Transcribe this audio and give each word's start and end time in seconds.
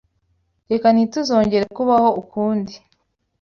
Reka 0.71 0.87
ntituzongere 0.91 1.65
kubaho 1.77 2.09
ukundi. 2.21 2.73